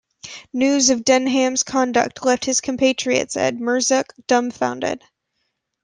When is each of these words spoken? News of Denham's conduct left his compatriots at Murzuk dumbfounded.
News 0.51 0.89
of 0.89 1.03
Denham's 1.05 1.61
conduct 1.61 2.25
left 2.25 2.45
his 2.45 2.59
compatriots 2.59 3.37
at 3.37 3.57
Murzuk 3.59 4.05
dumbfounded. 4.25 5.03